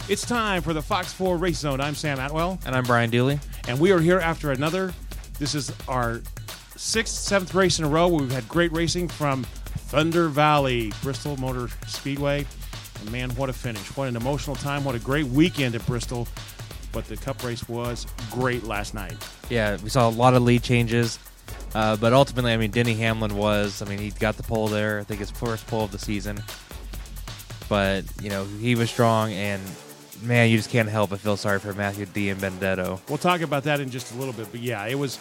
[0.09, 1.79] It's time for the Fox 4 Race Zone.
[1.79, 3.39] I'm Sam Atwell, And I'm Brian Dooley.
[3.69, 4.93] and we are here after another.
[5.39, 6.19] This is our
[6.75, 8.09] sixth, seventh race in a row.
[8.09, 12.45] We've had great racing from Thunder Valley, Bristol Motor Speedway.
[13.01, 13.95] And man, what a finish.
[13.95, 14.83] What an emotional time.
[14.83, 16.27] What a great weekend at Bristol.
[16.91, 19.15] But the cup race was great last night.
[19.49, 21.19] Yeah, we saw a lot of lead changes,
[21.73, 23.81] uh, but ultimately, I mean, Denny Hamlin was.
[23.81, 24.99] I mean, he got the pole there.
[24.99, 26.41] I think his first pole of the season.
[27.67, 29.61] But you know, he was strong, and
[30.21, 33.01] man, you just can't help but feel sorry for Matt DiBenedetto.
[33.09, 35.19] We'll talk about that in just a little bit, but yeah, it was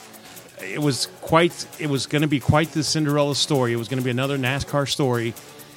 [0.63, 3.73] it was quite it was going to be quite the Cinderella story.
[3.73, 5.35] It was going to be another NASCAR story.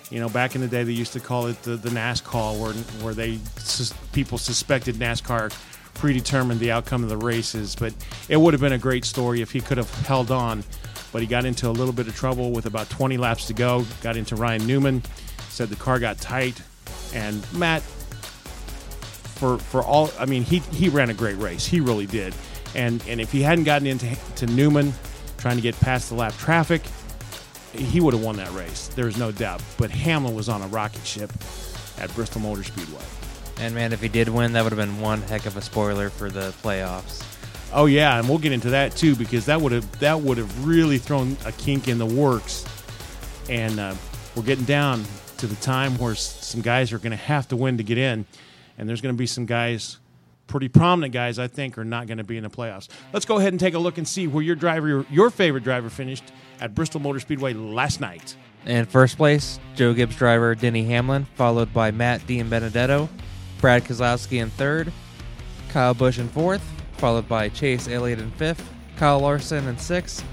[0.10, 2.74] You know, back in the day, they used to call it the, the NASCAR, where
[3.04, 5.54] where they sus- people suspected NASCAR
[5.96, 7.76] predetermined the outcome of the races.
[7.76, 7.94] But
[8.30, 10.64] it would have been a great story if he could have held on.
[11.12, 13.86] But he got into a little bit of trouble with about 20 laps to go.
[14.02, 15.04] Got into Ryan Newman.
[15.50, 16.62] Said the car got tight,
[17.14, 17.82] and Matt
[19.38, 21.66] for for all I mean he he ran a great race.
[21.66, 22.34] He really did.
[22.76, 24.94] And and if he hadn't gotten into to Newman
[25.38, 26.82] trying to get past the lap traffic,
[27.78, 28.90] he would have won that race.
[28.96, 29.62] There's no doubt.
[29.78, 31.32] But Hamlin was on a rocket ship
[32.00, 33.04] at Bristol Motor Speedway.
[33.60, 36.10] And man, if he did win, that would have been one heck of a spoiler
[36.10, 37.24] for the playoffs.
[37.74, 40.66] Oh yeah, and we'll get into that too because that would have that would have
[40.66, 42.66] really thrown a kink in the works.
[43.50, 43.96] And uh,
[44.36, 45.04] we're getting down
[45.38, 48.26] to the time where some guys are going to have to win to get in,
[48.78, 49.98] and there's going to be some guys,
[50.48, 52.88] pretty prominent guys, I think, are not going to be in the playoffs.
[53.14, 55.64] Let's go ahead and take a look and see where your driver, your, your favorite
[55.64, 56.24] driver, finished
[56.60, 58.36] at Bristol Motor Speedway last night.
[58.66, 63.08] In first place, Joe Gibbs driver Denny Hamlin, followed by Matt DiBenedetto,
[63.62, 64.92] Brad Keselowski in third,
[65.70, 66.64] Kyle Busch in fourth,
[66.98, 68.68] followed by Chase Elliott in fifth,
[68.98, 70.26] Kyle Larson in sixth,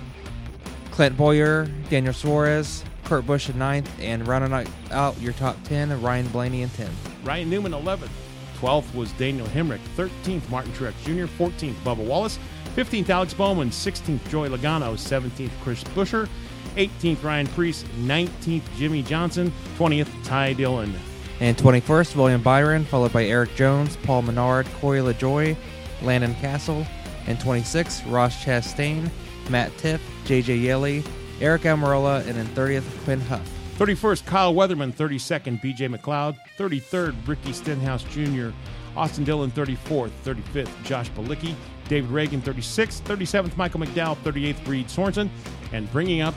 [0.91, 6.27] Clint Bowyer, Daniel Suarez, Kurt Busch in ninth, and rounding out- your top ten, Ryan
[6.29, 6.93] Blaney in tenth.
[7.25, 8.13] Ryan Newman, 11th.
[8.61, 9.81] 12th was Daniel Hemric.
[9.97, 11.27] 13th, Martin Truex Jr.
[11.27, 12.39] 14th, Bubba Wallace.
[12.75, 13.71] 15th, Alex Bowman.
[13.71, 14.95] 16th, Joey Logano.
[14.95, 16.29] 17th, Chris Buescher.
[16.77, 17.85] 18th, Ryan Preece.
[18.01, 19.53] 19th, Jimmie Johnson.
[19.77, 20.93] 20th, Ty Dillon.
[21.41, 25.57] And 21st, William Byron, followed by Erik Jones, Paul Menard, Corey LaJoie,
[26.03, 26.87] Landon Cassill.
[27.27, 29.09] And 26th, Ross Chastain,
[29.49, 31.03] Matt Tifft, JJ Yeley,
[31.41, 33.47] Aric Almirola, and in 30th, Quin Houff.
[33.79, 34.93] 31st, Kyle Weatherman.
[34.93, 36.37] 32nd, BJ McLeod.
[36.59, 38.51] 33rd, Ricky Stenhouse Jr.
[38.97, 40.11] Austin Dillon, 34th.
[40.25, 41.55] 35th, Josh Bilicki.
[41.89, 43.03] David Ragan, 36th.
[43.03, 44.17] 37th, Michael McDowell.
[44.19, 45.31] 38th, Reed Sorenson.
[45.73, 46.35] And bringing up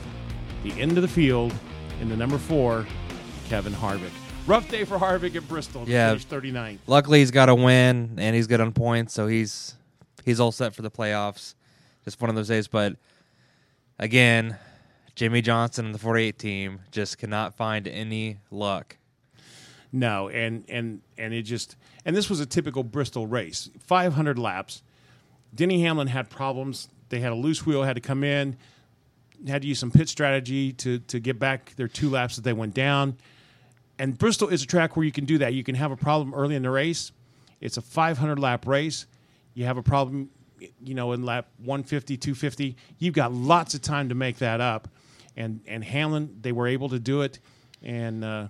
[0.62, 1.52] the end of the field
[2.00, 2.86] in the number four,
[3.48, 4.10] Kevin Harvick.
[4.46, 5.84] Rough day for Harvick at Bristol.
[5.86, 6.08] Yeah.
[6.08, 6.78] Finish 39th.
[6.86, 9.74] Luckily, he's got a win, and he's good on points, so he's
[10.24, 11.54] he's all set for the playoffs.
[12.04, 12.96] Just one of those days, but
[13.98, 14.56] again,
[15.14, 18.96] Jimmie Johnson and the 48 team just cannot find any luck.
[19.92, 23.68] No, and and and it just and this was a typical Bristol race.
[23.80, 24.82] 500 laps.
[25.54, 26.88] Denny Hamlin had problems.
[27.08, 28.56] They had a loose wheel, had to come in,
[29.46, 32.52] had to use some pit strategy to to get back their two laps that they
[32.52, 33.16] went down.
[33.98, 35.54] And Bristol is a track where you can do that.
[35.54, 37.10] You can have a problem early in the race.
[37.60, 39.06] It's a 500 lap race.
[39.54, 40.30] You have a problem,
[40.80, 42.76] you know, in lap 150, 250.
[42.98, 44.88] You've got lots of time to make that up.
[45.36, 47.40] And and Hamlin, they were able to do it.
[47.82, 48.48] And uh,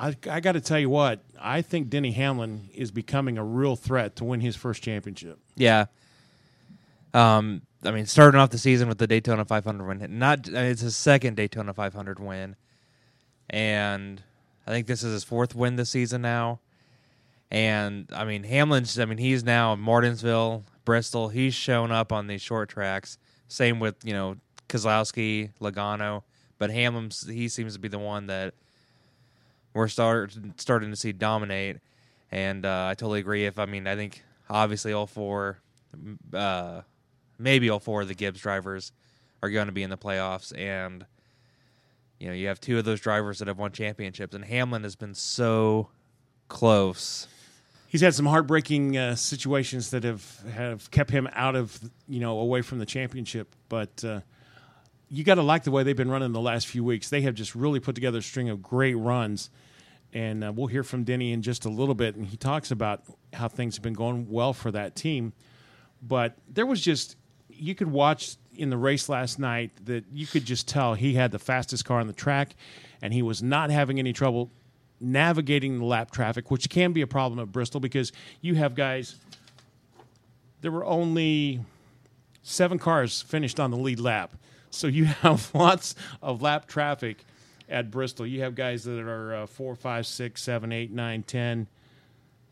[0.00, 3.76] I, I got to tell you what, I think Denny Hamlin is becoming a real
[3.76, 5.38] threat to win his first championship.
[5.56, 5.86] Yeah.
[7.12, 10.96] Um, I mean, starting off the season with the Daytona 500 win, not it's his
[10.96, 12.56] second Daytona 500 win,
[13.50, 14.22] and
[14.66, 16.60] I think this is his fourth win this season now.
[17.50, 18.98] And I mean, Hamlin's.
[18.98, 21.28] I mean, he's now in Martinsville, Bristol.
[21.30, 23.18] He's shown up on these short tracks.
[23.48, 24.36] Same with you know
[24.68, 26.22] Keselowski, Logano,
[26.58, 27.26] but Hamlin's.
[27.26, 28.54] He seems to be the one that
[29.74, 31.78] we're start starting to see dominate.
[32.30, 33.46] And uh, I totally agree.
[33.46, 35.58] If I mean, I think obviously all four,
[36.32, 36.82] uh,
[37.38, 38.92] maybe all four of the Gibbs drivers
[39.42, 41.06] are going to be in the playoffs, and
[42.18, 44.96] you know you have two of those drivers that have won championships, and Hamlin has
[44.96, 45.88] been so
[46.48, 47.26] close
[47.90, 51.78] he's had some heartbreaking uh, situations that have have kept him out of
[52.08, 54.02] you know away from the championship, but.
[54.02, 54.20] Uh,
[55.10, 57.10] you got to like the way they've been running the last few weeks.
[57.10, 59.50] They have just really put together a string of great runs,
[60.12, 62.14] and uh, we'll hear from Denny in just a little bit.
[62.14, 63.02] And he talks about
[63.32, 65.32] how things have been going well for that team.
[66.00, 67.16] But there was just
[67.48, 71.32] you could watch in the race last night that you could just tell he had
[71.32, 72.54] the fastest car on the track,
[73.02, 74.50] and he was not having any trouble
[75.00, 79.16] navigating the lap traffic, which can be a problem at Bristol because you have guys.
[80.60, 81.60] There were only
[82.42, 84.36] seven cars finished on the lead lap.
[84.70, 87.24] So you have lots of lap traffic
[87.68, 88.26] at Bristol.
[88.26, 91.66] You have guys that are uh, 4, 5, 6, 7, 8, 9, 10,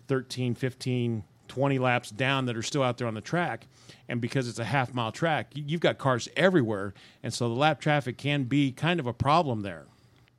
[0.07, 3.67] 13, 15, 20 laps down that are still out there on the track.
[4.09, 6.95] And because it's a half mile track, you've got cars everywhere.
[7.23, 9.87] And so the lap traffic can be kind of a problem there.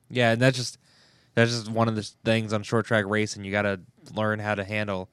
[0.10, 0.78] Yeah, and that's just
[1.36, 3.80] that's just one of the things on short track racing you got to
[4.14, 5.08] learn how to handle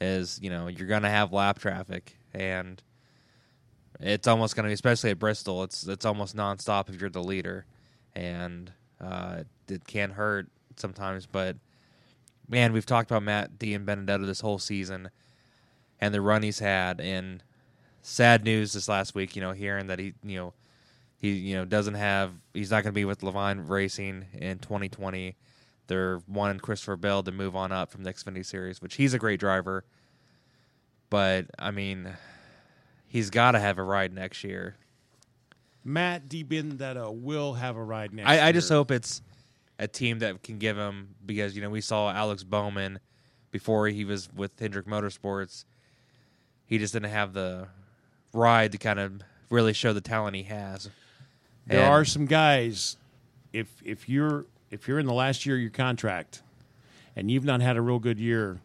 [0.00, 2.82] is, you know, you're going to have lap traffic and–
[4.00, 5.62] it's almost going to be, especially at Bristol.
[5.62, 7.66] It's it's almost nonstop if you're the leader,
[8.14, 11.26] and uh, it can hurt sometimes.
[11.26, 11.56] But
[12.48, 15.10] man, we've talked about Matt DiBenedetto this whole season,
[16.00, 17.00] and the run he's had.
[17.00, 17.42] And
[18.02, 20.54] sad news this last week, you know, hearing that he, you know,
[21.16, 25.36] he, you know, doesn't have, he's not going to be with Leavine Racing in 2020.
[25.86, 29.18] They're wanting Christopher Bell to move on up from the Xfinity Series, which he's a
[29.18, 29.84] great driver.
[31.10, 32.14] But I mean,
[33.14, 34.74] he's got to have a ride next year.
[35.84, 38.44] Matt DiBenedetto will have a ride next I, year.
[38.44, 39.22] I just hope it's
[39.78, 42.98] a team that can give him because you know we saw Alex Bowman
[43.52, 45.64] before he was with Hendrick Motorsports.
[46.66, 47.68] He just didn't have the
[48.32, 50.90] ride to kind of really show the talent he has.
[51.66, 52.96] There And- are some guys.
[53.52, 56.42] If if you're if you're in the last year of your contract,
[57.14, 58.58] and you've not had a real good year,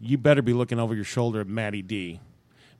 [0.00, 2.20] you better be looking over your shoulder at Matty D,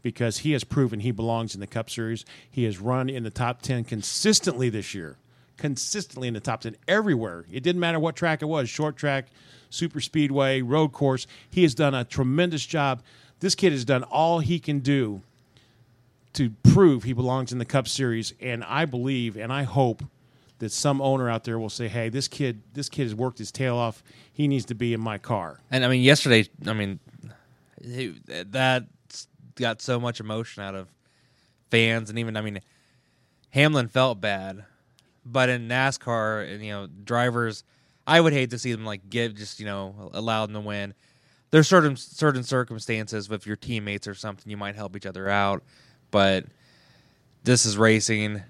[0.03, 2.25] because he has proven he belongs in the Cup Series.
[2.51, 5.17] He has run in the top ten consistently this year,
[5.57, 7.45] consistently in the top ten everywhere.
[7.51, 9.27] It didn't matter what track it was, short track,
[9.69, 11.27] super speedway, road course.
[11.49, 13.03] He has done a tremendous job.
[13.41, 15.23] This kid has done all he can do
[16.33, 20.05] to prove he belongs in the Cup Series, and I believe and I hope
[20.61, 23.51] that some owner out there will say, "Hey, this kid, this kid has worked his
[23.51, 24.03] tail off.
[24.33, 27.01] He needs to be in my car." And I mean, yesterday, I mean,
[27.83, 28.85] that
[29.61, 30.89] got so much emotion out of
[31.71, 32.61] fans, and even I mean,
[33.51, 34.65] Hamlin felt bad,
[35.25, 37.65] but in NASCAR, and you know, drivers,
[38.07, 40.95] I would hate to see them like give just you know allow them to win.
[41.51, 45.63] There's certain certain circumstances with your teammates or something you might help each other out,
[46.11, 46.45] but
[47.45, 48.43] this is racing,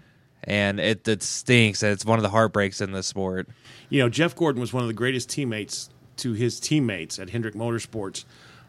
[0.45, 1.83] and it it stinks.
[1.83, 3.49] And it's one of the heartbreaks in this sport.
[3.89, 7.55] You know, Jeff Gordon was one of the greatest teammates to his teammates at Hendrick
[7.55, 8.25] Motorsports,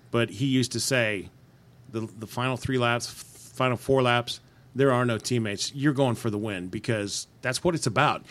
[0.10, 1.30] but he used to say,
[1.92, 3.08] "the the final three laps,
[3.56, 4.40] final four laps,
[4.76, 5.74] there are no teammates.
[5.76, 8.24] You're going for the win because that's what it's about."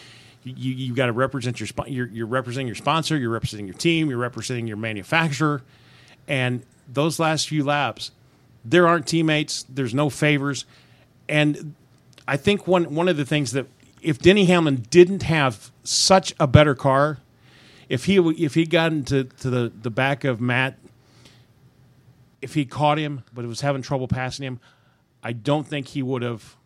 [0.42, 4.08] You you got to represent your you're, you're representing your sponsor, you're representing your team,
[4.08, 5.62] you're representing your manufacturer,
[6.26, 8.10] and those last few laps,
[8.64, 9.64] there aren't teammates.
[9.68, 10.64] There's no favors,
[11.28, 11.74] and
[12.26, 13.66] I think one one of the things that
[14.02, 17.18] if Denny Hamlin didn't have such a better car,
[17.88, 20.78] if he if he got into to the the back of Matt,
[22.42, 24.60] if he caught him but was having trouble passing him,
[25.22, 26.56] I don't think he would have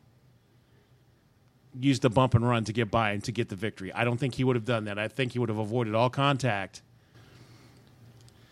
[1.79, 3.93] used the bump and run to get by and to get the victory.
[3.93, 4.99] I don't think he would have done that.
[4.99, 6.83] I think he would have avoided all contact.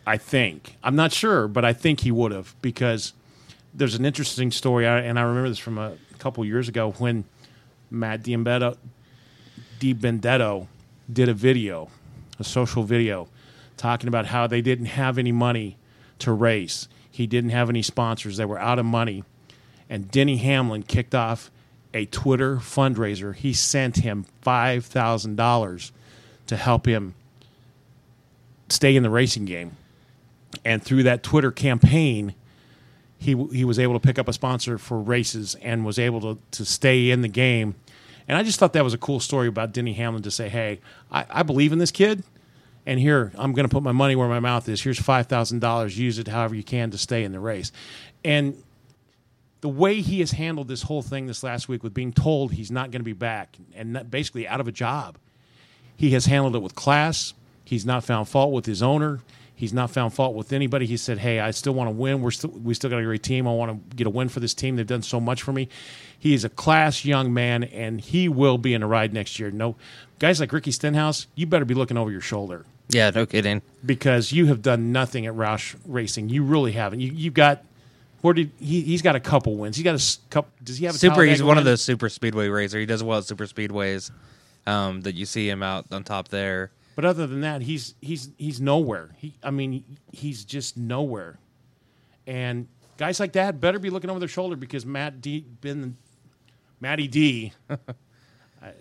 [0.05, 0.75] I think.
[0.83, 3.13] I'm not sure, but I think he would have because
[3.73, 7.23] there's an interesting story, and I remember this from a couple years ago when
[7.89, 8.77] Matt DiBenedetto,
[9.79, 10.67] DiBenedetto
[11.11, 11.89] did a video,
[12.37, 13.29] a social video,
[13.77, 15.77] talking about how they didn't have any money
[16.19, 16.87] to race.
[17.13, 18.37] He didn't have any sponsors.
[18.37, 19.23] They were out of money.
[19.87, 21.51] And Denny Hamlin kicked off
[21.93, 23.35] a Twitter fundraiser.
[23.35, 25.91] He sent him $5,000
[26.47, 27.13] to help him
[28.67, 29.77] stay in the racing game.
[30.65, 32.33] And through that Twitter campaign,
[33.19, 36.39] he he was able to pick up a sponsor for races and was able to
[36.51, 37.75] to stay in the game.
[38.27, 40.79] And I just thought that was a cool story about Denny Hamlin to say, "Hey,
[41.11, 42.23] I, I believe in this kid,
[42.85, 44.81] and here I'm going to put my money where my mouth is.
[44.81, 45.97] Here's five thousand dollars.
[45.97, 47.71] Use it however you can to stay in the race."
[48.23, 48.61] And
[49.61, 52.71] the way he has handled this whole thing this last week with being told he's
[52.71, 55.17] not going to be back and basically out of a job,
[55.95, 57.33] he has handled it with class.
[57.63, 59.21] He's not found fault with his owner.
[59.55, 60.85] He's not found fault with anybody.
[60.85, 62.21] He said, "Hey, I still want to win.
[62.21, 63.47] We're still we still got a great team.
[63.47, 64.75] I want to get a win for this team.
[64.75, 65.69] They've done so much for me."
[66.17, 69.51] He is a class young man, and he will be in a ride next year.
[69.51, 69.75] No
[70.19, 72.65] guys like Ricky Stenhouse, you better be looking over your shoulder.
[72.93, 73.61] Yeah, no kidding.
[73.85, 76.29] because you have done nothing at Roush Racing.
[76.29, 76.99] You really haven't.
[76.99, 77.63] You you've got
[78.21, 78.81] where did he?
[78.81, 79.75] He's got a couple wins.
[79.75, 80.49] He got a couple.
[80.63, 81.23] Does he have a Super.
[81.23, 82.79] He's one of those super speedway racer.
[82.79, 84.11] He does well at super speedways.
[84.65, 86.71] Um, that you see him out on top there.
[86.95, 89.09] But other than that, he's he's he's nowhere.
[89.17, 89.83] He, I mean,
[90.13, 91.37] he's just nowhere.
[92.25, 95.97] And guys like that better be looking over their shoulder because Matt D, been
[96.79, 97.51] Matty D.
[97.69, 97.75] I,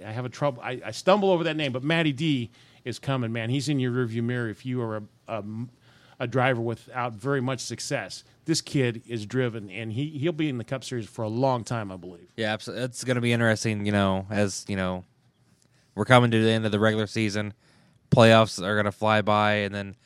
[0.06, 0.62] I have a trouble.
[0.62, 2.50] I, I stumble over that name, but Matty D
[2.84, 3.32] is coming.
[3.32, 4.48] Man, he's in your rearview mirror.
[4.48, 5.44] If you are a, a
[6.20, 10.58] a driver without very much success, this kid is driven, and he he'll be in
[10.58, 12.28] the Cup Series for a long time, I believe.
[12.36, 13.84] Yeah, abso- it's going to be interesting.
[13.86, 15.04] You know, as you know,
[15.94, 17.54] we're coming to the end of the regular season.
[18.10, 19.96] Playoffs are going to fly by, and then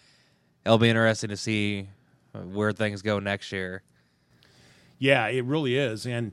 [0.65, 1.89] it'll be interesting to see
[2.35, 3.83] uh, where things go next year.
[4.99, 6.33] Yeah, it really is, and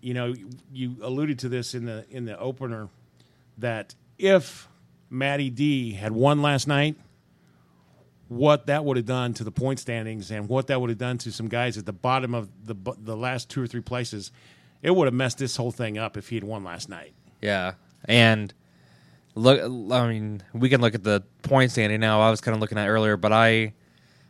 [0.00, 0.34] you know,
[0.72, 2.88] you alluded to this in the in the opener
[3.58, 4.68] that if
[5.10, 6.96] Matty D had won last night,
[8.28, 11.18] what that would have done to the point standings and what that would have done
[11.18, 14.30] to some guys at the bottom of the the last two or three places,
[14.82, 17.12] it would have messed this whole thing up if he had won last night.
[17.42, 17.74] Yeah,
[18.04, 18.54] and
[19.34, 22.20] look, I mean, we can look at the point standing now.
[22.20, 23.72] I was kind of looking at earlier, but I,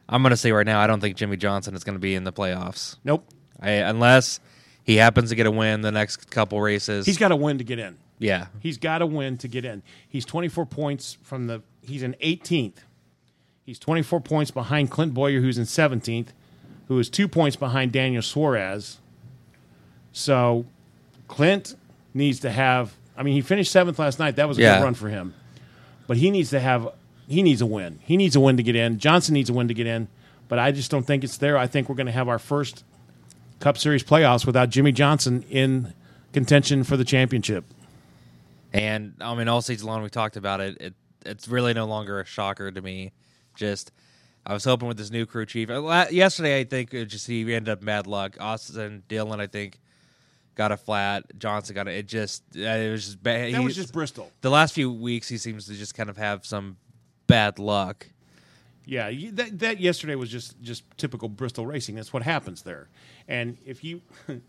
[0.08, 2.14] I'm going to say right now, I don't think Jimmie Johnson is going to be
[2.14, 2.96] in the playoffs.
[3.04, 3.28] Nope,
[3.60, 4.40] I, unless
[4.82, 7.04] he happens to get a win the next couple races.
[7.04, 7.98] he's got a win to get in.
[8.20, 9.82] Yeah, He's got to win to get in.
[10.08, 11.62] He's 24 points from the.
[11.82, 12.76] He's in 18th.
[13.64, 16.28] He's 24 points behind Clint Bowyer, who's in 17th,
[16.88, 18.98] who is two points behind Daniel Suarez.
[20.12, 20.66] So
[21.28, 21.76] Clint
[22.14, 22.92] needs to have.
[23.16, 24.36] I mean, he finished seventh last night.
[24.36, 24.78] That was a Yeah.
[24.78, 25.34] good run for him.
[26.06, 26.88] But he needs to have.
[27.28, 28.00] He needs a win.
[28.02, 28.98] He needs a win to get in.
[28.98, 30.08] Johnson needs a win to get in.
[30.48, 31.56] But I just don't think it's there.
[31.56, 32.82] I think we're going to have our first
[33.60, 35.92] Cup Series playoffs without Jimmie Johnson in
[36.32, 37.64] contention for the championship.
[38.72, 40.76] And I mean, all season long we talked about it.
[40.80, 40.94] It
[41.26, 43.12] it's really no longer a shocker to me.
[43.54, 43.92] Just
[44.46, 45.70] I was hoping with this new crew chief.
[45.70, 48.36] uh, Yesterday, I think it just he ended up bad luck.
[48.40, 49.80] Austin Dillon, I think,
[50.54, 51.24] got a flat.
[51.38, 52.06] Johnson got a, it.
[52.06, 53.54] Just uh, it was just bad.
[53.54, 54.30] That was just Bristol.
[54.40, 55.28] the last few weeks.
[55.28, 56.76] He seems to just kind of have some
[57.26, 58.06] bad luck.
[58.86, 61.94] Yeah, that that yesterday was just just typical Bristol racing.
[61.94, 62.88] That's what happens there.
[63.28, 64.00] And if you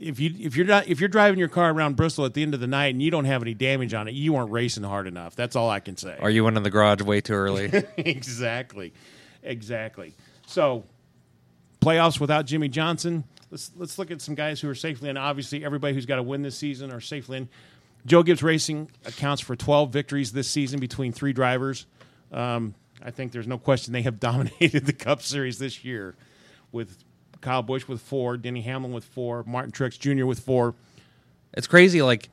[0.00, 2.54] if you if you're not if you're driving your car around Bristol at the end
[2.54, 5.06] of the night and you don't have any damage on it, you weren't racing hard
[5.06, 5.36] enough.
[5.36, 6.16] That's all I can say.
[6.20, 7.70] Are you went in the garage way too early.
[7.96, 8.92] exactly,
[9.42, 10.14] exactly.
[10.46, 10.84] So
[11.80, 13.24] playoffs without Jimmie Johnson.
[13.50, 15.16] Let's let's look at some guys who are safely in.
[15.16, 17.48] Obviously, everybody who's got to win this season are safely in.
[18.06, 21.86] Joe Gibbs Racing accounts for 12 victories this season between three drivers.
[22.32, 26.14] Um, I think there's no question they have dominated the Cup Series this year
[26.72, 26.98] with
[27.44, 30.24] Kyle Busch with four, Denny Hamlin with four, Martin Truex Jr.
[30.24, 30.74] with four.
[31.52, 32.00] it's crazy.
[32.00, 32.30] Like,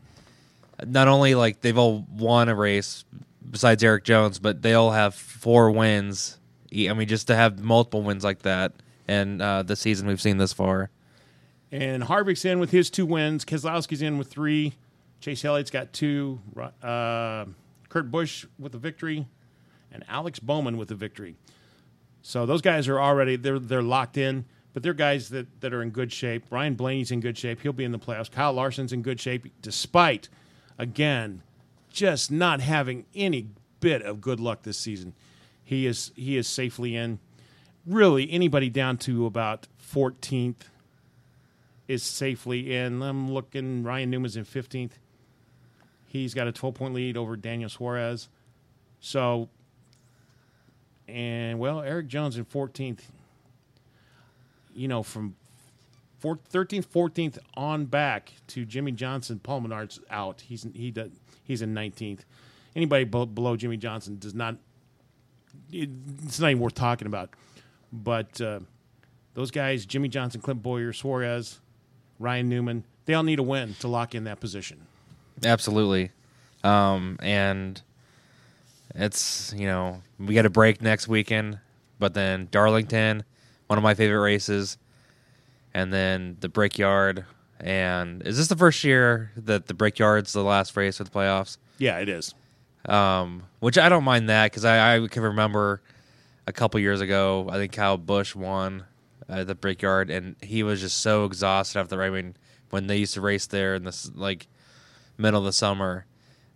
[0.87, 3.03] not only like they've all won a race
[3.47, 6.39] besides Erik Jones, but they all have four wins.
[6.73, 8.71] I mean, just to have multiple wins like that,
[9.05, 10.89] and uh, the season we've seen this far.
[11.73, 13.43] And Harvick's in with his two wins.
[13.43, 14.73] Keselowski's in with three.
[15.19, 16.39] Chase Elliott's got two.
[16.81, 17.45] Uh,
[17.89, 19.27] Kurt Busch with a victory,
[19.91, 21.35] and Alex Bowman with a victory.
[22.21, 25.81] So those guys are already they're they're locked in, but they're guys that, that are
[25.81, 26.45] in good shape.
[26.49, 27.61] Ryan Blaney's in good shape.
[27.61, 28.31] He'll be in the playoffs.
[28.31, 30.29] Kyle Larson's in good shape, despite
[30.77, 31.43] again
[31.89, 33.49] just not having any
[33.79, 35.13] bit of good luck this season.
[35.63, 37.19] He is he is safely in.
[37.85, 40.67] Really, anybody down to about 14th
[41.87, 43.01] is safely in.
[43.01, 43.83] I'm looking.
[43.83, 44.91] Ryan Newman's in 15th.
[46.05, 48.29] He's got a 12 point lead over Daniel Suarez.
[48.99, 49.49] So,
[51.07, 52.99] and well, Erik Jones in 14th.
[54.73, 55.35] You know, from
[56.19, 60.41] four, 13th, 14th on back to Jimmie Johnson, Paul Menard's out.
[60.41, 61.09] He's he does,
[61.43, 62.19] he's in 19th.
[62.75, 64.55] Anybody be- below Jimmie Johnson does not.
[65.71, 65.89] It,
[66.23, 67.31] it's not even worth talking about.
[67.91, 68.61] But uh,
[69.33, 71.59] those guys, Jimmie Johnson, Clint Bowyer, Suarez,
[72.19, 74.85] Ryan Newman, they all need a win to lock in that position.
[75.43, 76.11] Absolutely,
[76.63, 77.81] um, and
[78.93, 81.59] it's you know we got a break next weekend,
[81.99, 83.23] but then Darlington,
[83.71, 84.77] one of my favorite races,
[85.73, 87.23] and then the Brickyard.
[87.57, 91.57] And is this the first year that the Brickyard's the last race for the playoffs?
[91.77, 92.33] Yeah, it is.
[92.89, 95.81] um, which I don't mind that because I, I can remember
[96.47, 97.47] a couple years ago.
[97.49, 98.83] I think Kyle Busch won
[99.29, 102.03] at the Brickyard, and he was just so exhausted after.
[102.03, 102.35] I mean,
[102.71, 104.47] when they used to race there in this like
[105.17, 106.05] middle of the summer,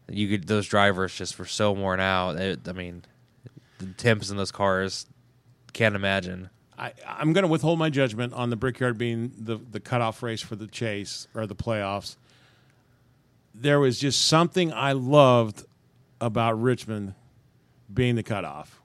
[0.10, 2.36] you could those drivers just were so worn out.
[2.36, 3.06] It, I mean,
[3.78, 5.06] the temps in those cars
[5.72, 6.50] can't imagine.
[6.78, 10.42] I, I'm going to withhold my judgment on the Brickyard being the, the cutoff race
[10.42, 12.18] for the chase or the playoffs.
[13.54, 15.64] There was just something I loved
[16.20, 17.14] about Richmond
[17.94, 18.82] being the cutoff.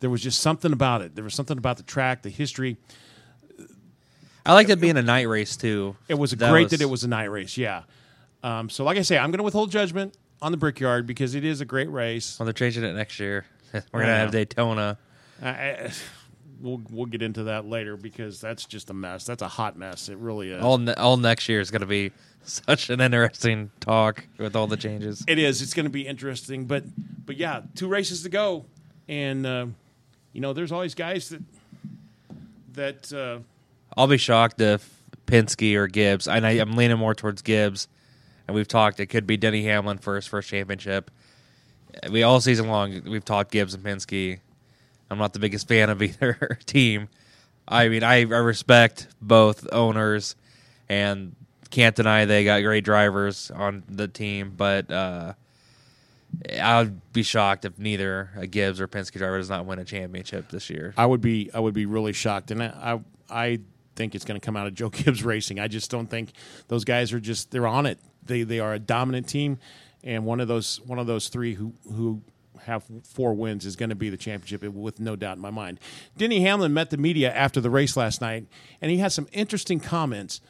[0.00, 1.14] There was just something about it.
[1.14, 2.76] There was something about the track, the history.
[4.44, 5.96] I liked it being a night race too.
[6.08, 7.56] It was That great was- that it was a night race.
[7.56, 7.82] Yeah.
[8.42, 11.44] Um, so, like I say, I'm going to withhold judgment on the Brickyard because it
[11.44, 12.38] is a great race.
[12.38, 13.44] Well, they're changing it next year.
[13.72, 14.30] We're gonna have.
[14.30, 14.96] Daytona.
[15.42, 15.90] I, I,
[16.60, 19.24] we'll we'll get into that later because that's just a mess.
[19.24, 20.08] That's a hot mess.
[20.08, 20.62] It really is.
[20.62, 22.12] All ne- all next year is gonna be
[22.42, 25.24] such an interesting talk with all the changes.
[25.26, 25.62] It is.
[25.62, 26.84] It's going to be interesting, but
[27.26, 28.64] but yeah, two races to go,
[29.08, 29.66] and uh,
[30.32, 31.42] you know, there's always guys that
[32.72, 33.40] that uh,
[33.96, 36.26] I'll be shocked if Penske or Gibbs.
[36.26, 37.88] And I, I'm leaning more towards Gibbs.
[38.46, 38.98] And we've talked.
[38.98, 41.10] It could be Denny Hamlin for his first championship.
[42.10, 44.40] We all season long we've talked Gibbs and Penske.
[45.10, 47.08] I'm not the biggest fan of either team.
[47.66, 50.36] I mean, I, I respect both owners,
[50.88, 51.34] and
[51.70, 54.54] can't deny they got great drivers on the team.
[54.56, 55.34] But uh,
[56.60, 59.84] I would be shocked if neither a Gibbs or Penske driver does not win a
[59.84, 60.94] championship this year.
[60.96, 63.00] I would be I would be really shocked, and I
[63.30, 63.58] I, I
[63.96, 65.58] think it's going to come out of Joe Gibbs Racing.
[65.58, 66.32] I just don't think
[66.68, 67.98] those guys are just they're on it.
[68.24, 69.58] They they are a dominant team,
[70.02, 72.22] and one of those one of those three who who
[72.64, 75.80] have four wins is going to be the championship with no doubt in my mind.
[76.16, 78.46] Denny Hamlin met the media after the race last night,
[78.80, 80.40] and he had some interesting comments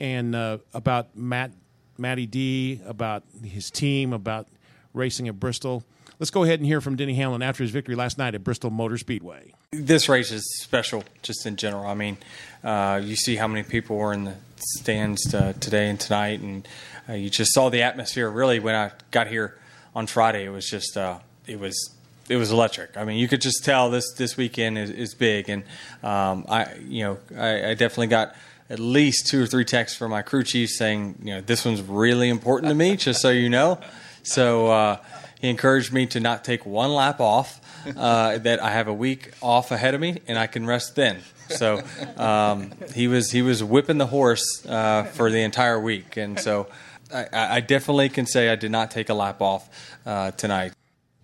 [0.00, 1.52] and uh, about Matt
[1.96, 4.46] Matty D, about his team, about
[4.94, 5.82] racing at Bristol.
[6.20, 8.70] Let's go ahead and hear from Denny Hamlin after his victory last night at Bristol
[8.70, 9.52] Motor Speedway.
[9.70, 11.86] This race is special, just in general.
[11.86, 12.18] I mean,
[12.64, 16.66] uh, you see how many people were in the stands uh, today and tonight, and
[17.08, 18.28] uh, you just saw the atmosphere.
[18.28, 19.58] Really, when I got here
[19.94, 21.94] on Friday, it was just uh, it was
[22.28, 22.96] it was electric.
[22.96, 25.62] I mean, you could just tell this this weekend is, is big, and
[26.02, 28.34] um, I you know I, I definitely got
[28.70, 31.82] at least two or three texts from my crew chief saying you know this one's
[31.82, 33.80] really important to me, just so you know.
[34.22, 34.96] So uh,
[35.40, 37.60] he encouraged me to not take one lap off.
[37.96, 41.20] Uh, that I have a week off ahead of me, and I can rest then.
[41.48, 41.82] So
[42.18, 46.66] um, he was he was whipping the horse uh, for the entire week, and so
[47.14, 50.72] I, I definitely can say I did not take a lap off uh, tonight.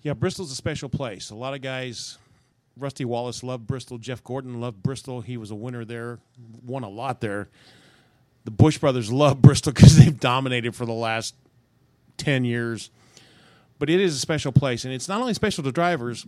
[0.05, 1.31] Yeah, Bristol's a special place.
[1.31, 2.19] A lot of guys,
[2.77, 3.99] Rusty Wallace loved Bristol.
[3.99, 5.23] Jeff Gordon loved Bristol.
[5.23, 6.19] He was a winner there,
[6.65, 7.49] won a lot there.
[8.45, 11.35] The Busch brothers love Bristol because they've dominated for the last
[12.19, 12.91] 10 years.
[13.79, 16.27] But it is a special place, and it's not only special to drivers,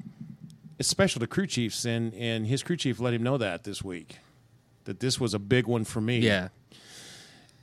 [0.79, 3.85] it's special to crew chiefs, and, and his crew chief let him know that this
[3.85, 4.17] week,
[4.85, 6.19] that this was a big one for me.
[6.19, 6.49] Yeah,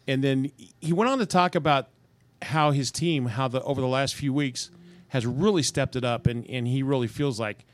[0.08, 1.90] And then he went on to talk about
[2.44, 4.70] how his team, how the over the last few weeks,
[5.14, 7.66] has really stepped it up, and, and he really feels like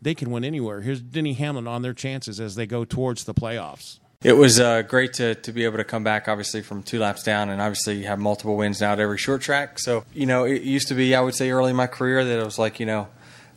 [0.00, 0.80] they can win anywhere.
[0.80, 4.00] Here's Denny Hamlin on their chances as they go towards the playoffs.
[4.22, 7.22] It was uh, great to, to be able to come back, obviously, from two laps
[7.22, 9.78] down, and obviously have multiple wins now at every short track.
[9.78, 12.40] So, you know, it used to be, I would say, early in my career that
[12.40, 13.08] it was like, you know,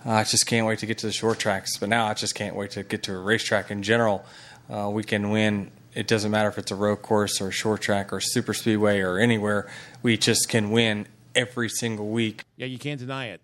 [0.05, 1.77] uh, I just can't wait to get to the short tracks.
[1.77, 4.25] But now I just can't wait to get to a racetrack in general.
[4.69, 5.71] Uh, we can win.
[5.95, 8.99] It doesn't matter if it's a road course or a short track or super speedway
[8.99, 9.71] or anywhere.
[10.03, 12.43] We just can win every single week.
[12.57, 13.41] Yeah, you can't deny it.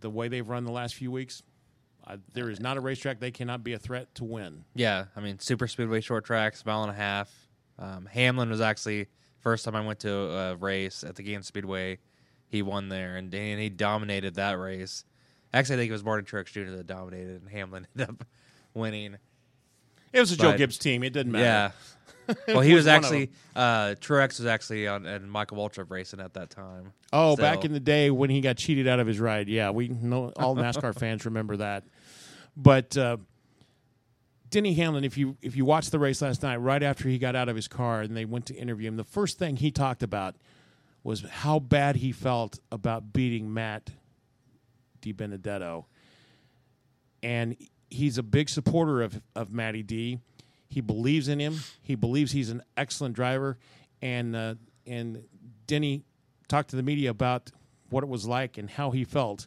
[0.00, 1.42] The way they've run the last few weeks,
[2.06, 4.64] uh, there is not a racetrack they cannot be a threat to win.
[4.74, 5.06] yeah.
[5.16, 7.30] I mean, super speedway short tracks, mile and a half.
[7.78, 9.06] Um, Hamlin was actually
[9.40, 11.98] first time I went to a race at the Gaines Speedway.
[12.48, 15.04] He won there, and, and he dominated that race.
[15.52, 16.76] Actually, I think it was Martin Truex Jr.
[16.76, 18.24] that dominated, and Hamlin ended up
[18.74, 19.16] winning.
[20.12, 21.02] It was a Joe Gibbs team.
[21.02, 21.44] It didn't matter.
[21.44, 21.70] Yeah.
[22.48, 26.34] Well, he was, was actually uh, Truex was actually on and Michael Waltrip racing at
[26.34, 26.92] that time.
[27.12, 29.48] Oh, So- back in the day when he got cheated out of his ride.
[29.48, 31.84] Yeah, we know all NASCAR fans remember that.
[32.56, 33.18] But uh,
[34.50, 37.36] Denny Hamlin, if you if you watched the race last night, right after he got
[37.36, 40.02] out of his car and they went to interview him, the first thing he talked
[40.02, 40.36] about
[41.02, 43.90] was how bad he felt about beating Matt
[45.00, 45.84] DiBenedetto.
[47.22, 47.56] And
[47.90, 50.18] he's a big supporter of of Matty D.
[50.68, 51.60] He believes in him.
[51.82, 53.58] He believes he's an excellent driver.
[54.00, 54.54] And uh,
[54.86, 55.24] and
[55.66, 56.04] Denny
[56.46, 57.50] talked to the media about
[57.90, 59.46] what it was like and how he felt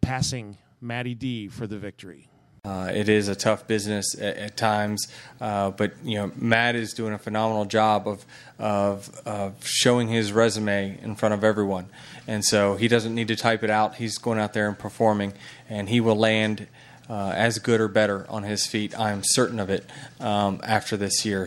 [0.00, 2.28] passing Matty D for the victory.
[2.64, 5.08] Uh, it is a tough business at, at times,
[5.38, 8.24] uh, but you know Matt is doing a phenomenal job of,
[8.58, 11.90] of of showing his resume in front of everyone,
[12.26, 13.96] and so he doesn't need to type it out.
[13.96, 15.34] He's going out there and performing,
[15.68, 16.66] and he will land
[17.08, 18.98] uh, as good or better on his feet.
[18.98, 19.88] I am certain of it
[20.20, 21.46] um, after this year.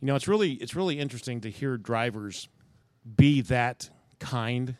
[0.00, 2.48] You know, it's really it's really interesting to hear drivers
[3.16, 4.76] be that kind.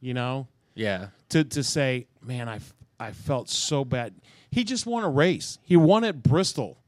[0.00, 1.08] You know, Yeah.
[1.30, 2.60] to to say, man, I
[2.98, 4.14] I felt so bad.
[4.50, 5.58] He just won a race.
[5.62, 6.78] He won at Bristol,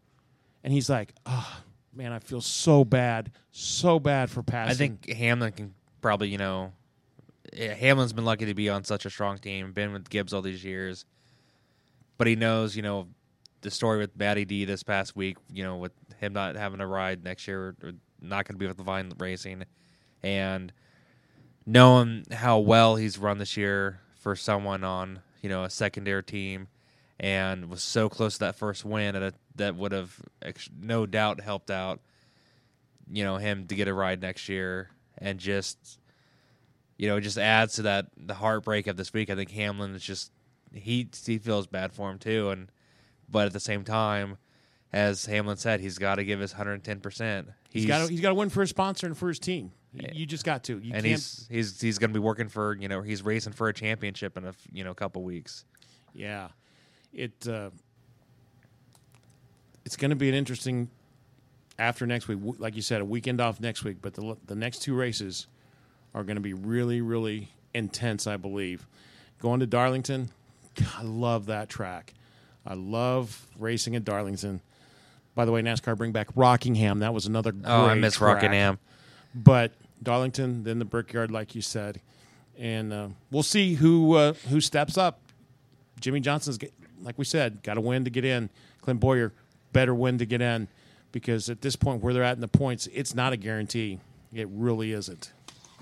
[0.63, 1.61] and he's like, oh
[1.95, 4.71] man, I feel so bad, so bad for passing.
[4.71, 6.73] I think Hamlin can probably, you know,
[7.57, 10.65] Hamlin's been lucky to be on such a strong team, been with Gibbs all these
[10.65, 11.05] years.
[12.17, 13.09] But he knows, you know,
[13.61, 15.37] the story with Matty D this past week.
[15.53, 18.67] You know, with him not having a ride next year or not going to be
[18.67, 19.65] with Leavine Racing,
[20.23, 20.73] and
[21.67, 26.69] knowing how well he's run this year for someone on you know a secondary team,
[27.19, 30.21] and was so close to that first win, and that would have
[30.81, 32.01] no doubt helped out.
[33.11, 35.99] You know him to get a ride next year, and just
[36.97, 39.31] you know, just adds to that the heartbreak of this week.
[39.31, 40.31] I think Hamlin is just
[40.75, 42.71] he he feels bad for him too, and
[43.29, 44.37] but at the same time,
[44.93, 47.01] as Hamlin said, he's got to give his 110.
[47.01, 49.73] percent He's got to he's got to win for his sponsor and for his team.
[50.13, 50.79] You just got to.
[50.79, 53.69] You and he's he's he's going to be working for you know he's racing for
[53.69, 55.65] a championship in a you know couple weeks.
[56.13, 56.49] Yeah,
[57.13, 57.71] it uh,
[59.85, 60.89] it's going to be an interesting
[61.79, 62.39] after next week.
[62.59, 65.47] Like you said, a weekend off next week, but the the next two races
[66.15, 68.87] are going to be really, really intense, I believe.
[69.41, 70.31] Going to Darlington,
[70.97, 72.15] I love that track.
[72.67, 74.61] I love racing at Darlington.
[75.35, 77.01] By the way, NASCAR bring back Rockingham.
[77.01, 78.37] That was another great Oh, I miss track.
[78.37, 78.79] Rockingham.
[79.35, 82.01] But Darlington, then the Brickyard, like you said,
[82.59, 85.21] and uh, we'll see who uh, who steps up.
[86.01, 86.59] Jimmie Johnson's,
[87.03, 88.49] like we said, got a win to get in.
[88.81, 89.33] Clint Bowyer
[89.73, 90.69] better win to get in
[91.11, 93.99] because at this point where they're at in the points, it's not a guarantee.
[94.33, 95.33] It really isn't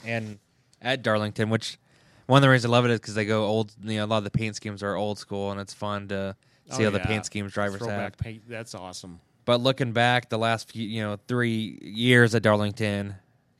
[0.05, 0.39] and
[0.81, 1.79] at Darlington, which
[2.27, 3.73] one of the reasons I love it is because they go old.
[3.83, 6.37] You know, a lot of the paint schemes are old school, and it's fun to
[6.71, 7.03] oh, see oh, how yeah.
[7.03, 8.19] the paint schemes drivers Throwback have.
[8.19, 9.21] Paint, that's awesome.
[9.45, 13.17] But looking back, the last few, you know, three years at Darlington,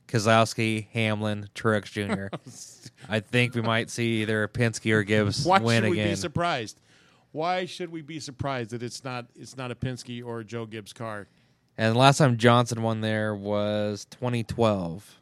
[0.07, 2.33] Keselowski, Hamlin, Truex Jr.
[3.09, 6.11] I think we might see either Penske or Gibbs Why win should we again.
[6.11, 6.79] be surprised?
[7.33, 10.65] Why should we be surprised that it's not it's not a Penske or a Joe
[10.65, 11.27] Gibbs car?
[11.77, 15.19] and the last time Johnson won there was 2012.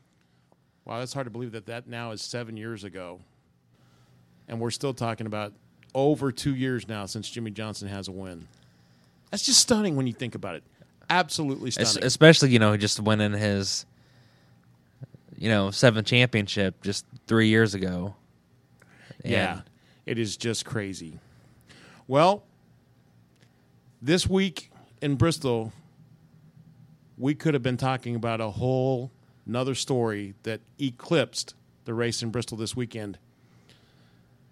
[0.85, 3.19] Wow, that's hard to believe that that now is seven years ago,
[4.47, 5.53] and we're still talking about
[5.93, 8.47] over two years now since Jimmie Johnson has a win.
[9.29, 10.63] That's just stunning when you think about it.
[11.09, 12.03] Absolutely stunning.
[12.03, 13.85] especially you know he just winning his
[15.37, 18.15] you know seventh championship just three years ago.
[19.23, 19.61] yeah,
[20.05, 21.19] it is just crazy.
[22.07, 22.43] Well,
[24.01, 25.73] this week in Bristol,
[27.17, 29.11] we could have been talking about a whole
[29.45, 33.17] another story that eclipsed the race in Bristol this weekend.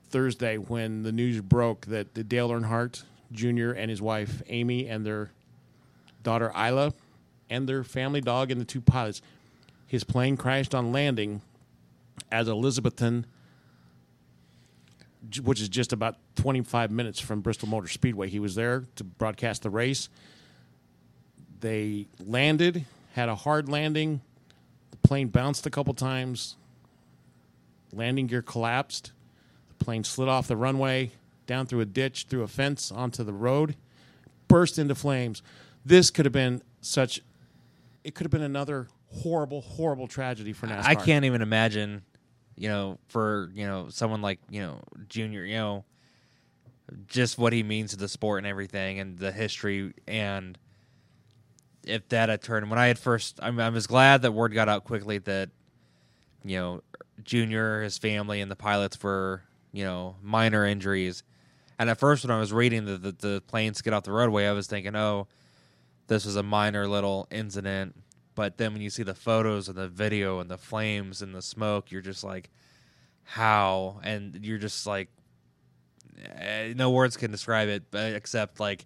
[0.09, 3.71] Thursday, when the news broke that the Dale Earnhardt Jr.
[3.71, 5.31] and his wife Amy and their
[6.23, 6.93] daughter Isla
[7.49, 9.21] and their family dog and the two pilots,
[9.87, 11.41] his plane crashed on landing
[12.31, 13.25] at Elizabethton,
[15.29, 18.29] j- which is just about 25 minutes from Bristol Motor Speedway.
[18.29, 20.09] He was there to broadcast the race.
[21.59, 24.21] They landed, had a hard landing.
[24.91, 26.55] The plane bounced a couple times.
[27.91, 29.11] Landing gear collapsed.
[29.79, 31.11] Plane slid off the runway,
[31.47, 33.75] down through a ditch, through a fence, onto the road,
[34.47, 35.41] burst into flames.
[35.85, 37.21] This could have been such.
[38.03, 40.85] It could have been another horrible, horrible tragedy for NASCAR.
[40.85, 42.03] I can't even imagine,
[42.55, 45.85] you know, for you know someone like you know Junior, you know,
[47.07, 50.57] just what he means to the sport and everything, and the history, and
[51.85, 54.53] if that had turned when I had first, I, mean, I was glad that word
[54.53, 55.49] got out quickly that
[56.43, 56.83] you know
[57.23, 61.23] Junior, his family, and the pilots were you know minor injuries.
[61.77, 64.47] And at first, when I was reading the, the the planes get off the roadway,
[64.47, 65.27] I was thinking, oh,
[66.07, 67.95] this was a minor little incident.
[68.35, 71.41] But then when you see the photos and the video and the flames and the
[71.41, 72.49] smoke, you're just like,
[73.23, 73.99] how?
[74.03, 75.09] And you're just like,
[76.37, 78.85] eh, no words can describe it, except like,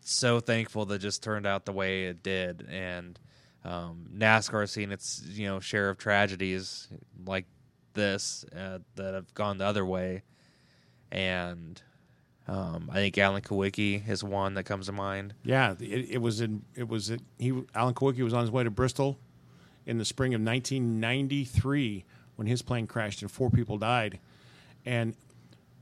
[0.00, 2.66] so thankful that just turned out the way it did.
[2.68, 3.18] And
[3.64, 6.88] um, NASCAR seen its you know share of tragedies
[7.24, 7.46] like
[7.94, 10.22] this uh, that have gone the other way,
[11.10, 11.80] and
[12.48, 15.34] um, I think Alan Kulwicki is one that comes to mind.
[15.44, 16.64] Yeah, it, it was in.
[16.74, 17.52] It was in, he.
[17.74, 19.18] Alan Kulwicki was on his way to Bristol
[19.86, 22.04] in the spring of 1993
[22.36, 24.18] when his plane crashed and four people died.
[24.84, 25.14] And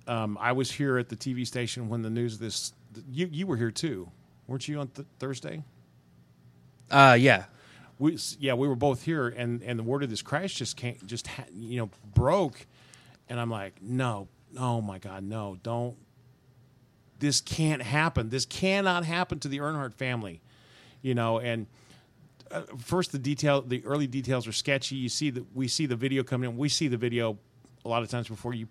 [0.06, 2.72] um, I was here at the TV station when the news of this.
[3.10, 4.10] You you were here too,
[4.46, 5.62] weren't you on th- Thursday?
[6.90, 7.44] Uh, yeah,
[8.00, 10.96] We yeah we were both here, and and the word of this crash just came
[11.04, 12.66] just ha- you know broke,
[13.28, 14.26] and I'm like no
[14.58, 15.96] oh my god no don't
[17.18, 18.30] this can't happen.
[18.30, 20.40] This cannot happen to the Earnhardt family,
[21.02, 21.66] you know and
[22.50, 24.96] uh, first the detail the early details are sketchy.
[24.96, 26.56] You see that we see the video coming in.
[26.56, 27.38] We see the video
[27.84, 28.66] a lot of times before you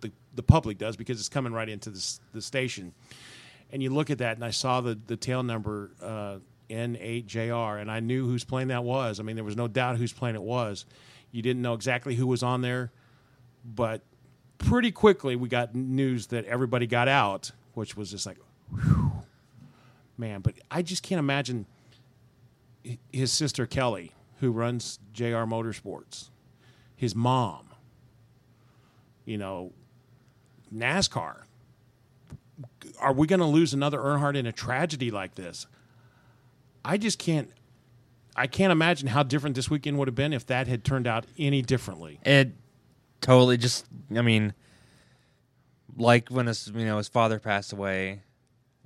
[0.00, 2.94] the, the public does because it's coming right into the, the station.
[3.70, 6.36] And you look at that and i saw the, the tail number uh,
[6.70, 10.12] n8jr and i knew whose plane that was i mean there was no doubt whose
[10.12, 10.84] plane it was
[11.30, 12.90] you didn't know exactly who was on there
[13.64, 14.02] but
[14.58, 18.38] pretty quickly we got news that everybody got out which was just like,
[18.70, 19.12] whew,
[20.16, 20.40] man.
[20.40, 21.66] But I just can't imagine
[23.12, 26.30] his sister Kelly, who runs JR Motorsports,
[26.96, 27.68] his mom,
[29.24, 29.72] you know,
[30.74, 31.42] NASCAR.
[33.00, 35.66] Are we going to lose another Earnhardt in a tragedy like this?
[36.84, 37.50] I just can't.
[38.34, 41.26] I can't imagine how different this weekend would have been if that had turned out
[41.38, 42.18] any differently.
[42.24, 42.52] It
[43.20, 43.86] totally just.
[44.14, 44.54] I mean,
[45.96, 48.22] like when his you know his father passed away,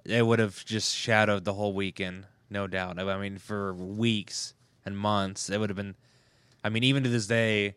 [0.05, 2.99] it would have just shadowed the whole weekend, no doubt.
[2.99, 4.55] I mean, for weeks
[4.85, 5.95] and months, it would have been.
[6.65, 7.77] I mean, even to this day,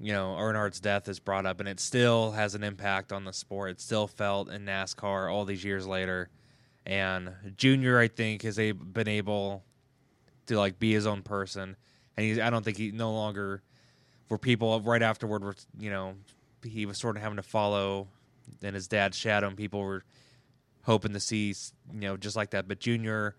[0.00, 3.32] you know, Earnhardt's death is brought up, and it still has an impact on the
[3.32, 3.72] sport.
[3.72, 6.30] It's still felt in NASCAR all these years later.
[6.88, 9.62] And Junior, I think, has a, been able
[10.46, 11.76] to like be his own person,
[12.16, 12.38] and he's.
[12.38, 13.62] I don't think he no longer
[14.26, 16.14] for people right afterward were you know
[16.64, 18.08] he was sort of having to follow
[18.62, 20.02] in his dad's shadow, and people were
[20.82, 21.54] hoping to see
[21.92, 22.66] you know just like that.
[22.66, 23.36] But Junior,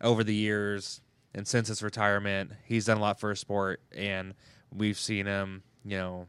[0.00, 1.02] over the years
[1.34, 4.32] and since his retirement, he's done a lot for his sport, and
[4.74, 6.28] we've seen him you know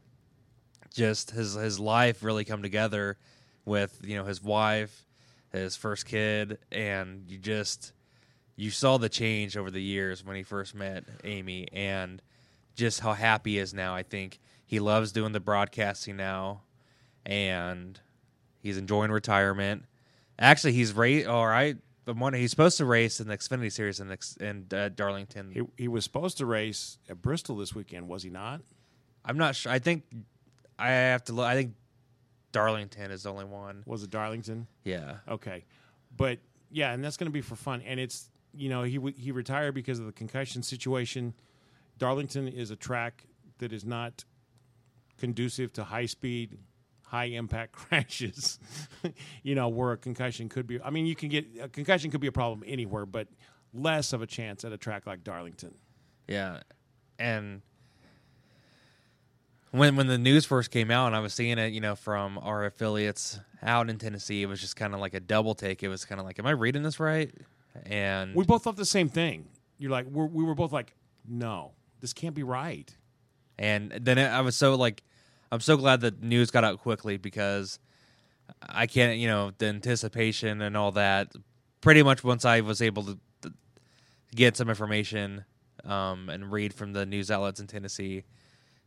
[0.92, 3.16] just his his life really come together
[3.64, 5.06] with you know his wife,
[5.52, 7.92] his first kid, and you just
[8.56, 12.22] you saw the change over the years when he first met Amy and
[12.74, 13.94] just how happy he is now.
[13.94, 16.62] I think he loves doing the broadcasting now
[17.24, 17.98] and
[18.60, 19.84] he's enjoying retirement.
[20.38, 21.74] Actually, he's race or I
[22.06, 25.50] I'm wondering he's supposed to race in the Xfinity series in X- in uh, Darlington.
[25.52, 28.60] He, he was supposed to race at Bristol this weekend, was he not?
[29.24, 29.70] I'm not sure.
[29.70, 30.04] I think
[30.78, 31.46] I have to look.
[31.46, 31.74] I think
[32.52, 33.82] Darlington is the only one.
[33.86, 34.66] Was it Darlington?
[34.84, 35.16] Yeah.
[35.28, 35.64] Okay,
[36.16, 36.38] but
[36.70, 37.82] yeah, and that's going to be for fun.
[37.86, 41.34] And it's you know he w- he retired because of the concussion situation.
[41.98, 43.24] Darlington is a track
[43.58, 44.24] that is not
[45.18, 46.58] conducive to high speed,
[47.06, 48.58] high impact crashes.
[49.42, 50.80] you know where a concussion could be.
[50.80, 53.28] I mean, you can get a concussion could be a problem anywhere, but
[53.72, 55.74] less of a chance at a track like Darlington.
[56.28, 56.60] Yeah,
[57.18, 57.62] and
[59.72, 62.38] when when the news first came out, and I was seeing it, you know, from
[62.38, 65.82] our affiliates out in Tennessee, it was just kind of like a double take.
[65.82, 67.32] It was kind of like, "Am I reading this right?"
[67.86, 69.48] And We both thought the same thing.
[69.78, 70.94] You're like we're, we were both like,
[71.26, 72.94] no, this can't be right.
[73.58, 75.02] and then I was so like,
[75.50, 77.78] I'm so glad the news got out quickly because
[78.60, 81.32] I can't, you know, the anticipation and all that.
[81.80, 83.18] Pretty much once I was able to
[84.34, 85.44] get some information
[85.84, 88.24] um, and read from the news outlets in Tennessee,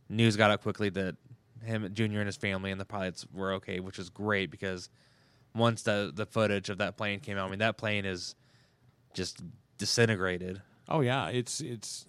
[0.08, 1.16] news got out quickly that
[1.64, 4.88] him, Junior, and his family and the pilots were okay, which is great because
[5.54, 8.34] once the the footage of that plane came out, I mean that plane is
[9.14, 9.42] just
[9.78, 10.62] disintegrated.
[10.88, 12.06] Oh yeah, it's it's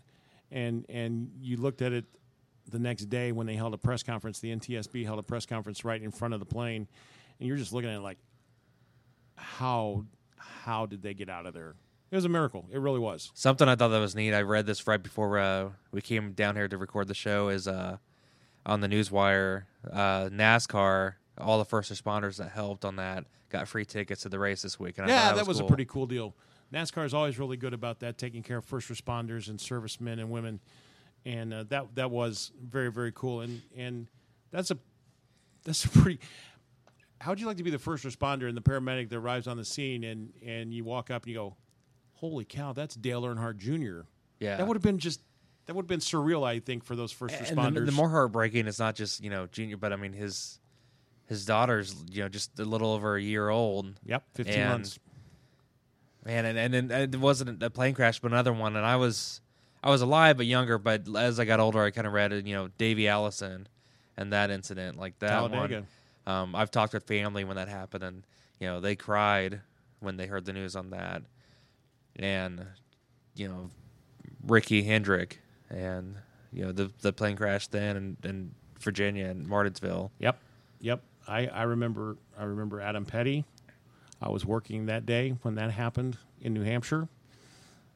[0.52, 2.06] and and you looked at it
[2.70, 4.40] the next day when they held a press conference.
[4.40, 6.88] The NTSB held a press conference right in front of the plane,
[7.40, 8.20] and you're just looking at it like,
[9.36, 10.06] how
[10.38, 11.76] how did they get out of there?
[12.10, 12.66] It was a miracle.
[12.72, 13.32] It really was.
[13.34, 14.34] Something I thought that was neat.
[14.34, 17.50] I read this right before uh, we came down here to record the show.
[17.50, 17.98] Is uh,
[18.66, 21.16] on the newswire, uh, NASCAR.
[21.40, 24.80] All the first responders that helped on that got free tickets to the race this
[24.80, 24.98] week.
[24.98, 25.68] And I yeah, thought that was, cool.
[25.68, 26.36] a pretty cool deal.
[26.74, 30.30] NASCAR is always really good about that, taking care of first responders and servicemen and
[30.30, 30.60] women,
[31.26, 33.42] and uh, that that was very very cool.
[33.42, 34.08] And and
[34.52, 34.78] that's a
[35.64, 36.20] that's a pretty.
[37.20, 39.58] How would you like to be the first responder and the paramedic that arrives on
[39.58, 41.56] the scene and and you walk up and you go,
[42.18, 44.02] "Holy cow, that's Dale Earnhardt Jr."
[44.40, 44.58] Yeah.
[44.58, 45.22] that would have been just
[45.66, 46.46] that would have been surreal.
[46.46, 47.74] I think for those first And responders.
[47.76, 50.60] the, the more heartbreaking, is not just you know junior, but I mean his
[51.28, 53.94] his daughter's you know just a little over a year old.
[54.06, 55.00] yep, fifteen and- months.
[56.26, 58.76] Man, and, and and it wasn't a plane crash, but another one.
[58.76, 59.40] And I was
[59.82, 60.78] I was alive but younger.
[60.78, 63.68] But as I got older, I kind of read you know Davey Allison
[64.18, 65.86] and that incident like that Talladega.
[66.26, 66.36] one.
[66.36, 68.24] Um, I've talked with family when that happened, and
[68.60, 69.62] you know they cried
[70.02, 71.22] when they heard the news on that.
[72.18, 72.66] And
[73.36, 73.70] you know
[74.46, 76.16] Ricky Hendrick and
[76.52, 80.12] you know the the plane crash then in, in Virginia and Martinsville.
[80.20, 80.40] Yep,
[80.80, 81.02] yep.
[81.28, 83.46] I, I remember I remember Adam Petty.
[84.22, 87.08] I was working that day when that happened in New Hampshire.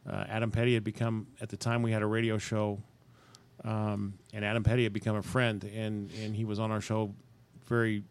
[0.07, 2.79] Uh, Adam Petty had become at the time we had a radio show,
[3.63, 7.13] um, and Adam Petty had become a friend, and and he was on our show
[7.67, 8.03] very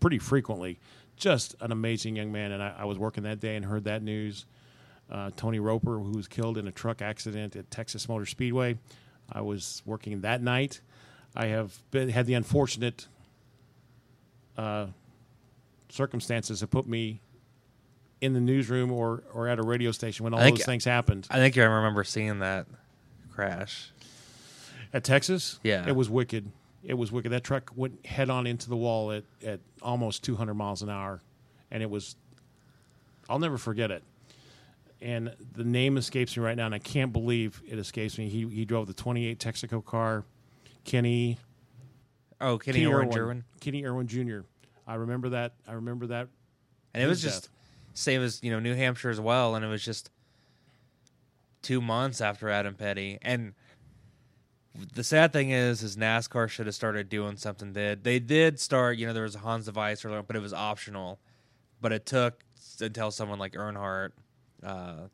[0.00, 0.78] pretty frequently.
[1.16, 4.02] Just an amazing young man, and I, I was working that day and heard that
[4.02, 4.46] news.
[5.10, 8.76] Uh, Tony Roper, who was killed in a truck accident at Texas Motor Speedway.
[9.30, 10.80] I was working that night.
[11.34, 13.06] I have been, had the unfortunate
[14.56, 14.86] uh,
[15.88, 17.20] circumstances that put me
[18.20, 21.26] in the newsroom or, or at a radio station when all think- those things happened.
[21.30, 22.66] I think I remember seeing that
[23.30, 23.92] crash.
[24.92, 25.86] At Texas, Yeah.
[25.86, 26.50] it was wicked.
[26.82, 27.32] It was wicked.
[27.32, 31.20] That truck went head on into the wall at, at almost 200 miles an hour,
[31.70, 32.16] and it was.
[33.28, 34.04] I'll never forget it.
[35.06, 38.28] And the name escapes me right now, and I can't believe it escapes me.
[38.28, 40.24] He he drove the 28 Texaco car,
[40.84, 41.38] Kenny
[42.40, 43.44] Oh, Kenny, Owen Irwin, Irwin.
[43.60, 44.40] Kenny Irwin Jr.
[44.84, 45.54] I remember that.
[45.66, 46.26] I remember that.
[46.92, 47.52] And it was His just death.
[47.94, 50.10] same as you know New Hampshire as well, and it was just
[51.62, 53.18] two months after Adam Petty.
[53.22, 53.54] And
[54.94, 57.72] the sad thing is, is NASCAR should have started doing something.
[57.72, 58.98] Did they did start.
[58.98, 61.20] You know, there was a Hans device, or but it was optional.
[61.80, 62.42] But it took
[62.80, 64.10] until someone like Earnhardt
[64.66, 65.08] uh,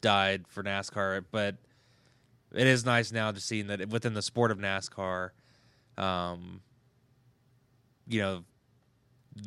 [0.00, 1.24] died for NASCAR.
[1.30, 1.56] But
[2.54, 5.30] it is nice now to see that within the sport of NASCAR,
[5.98, 6.62] um,
[8.06, 8.44] you know,